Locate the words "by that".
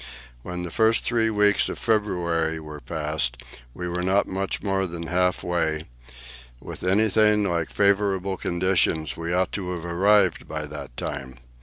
10.47-10.97